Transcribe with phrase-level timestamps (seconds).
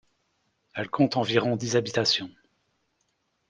[0.73, 2.31] Elle compte environ dix habitations.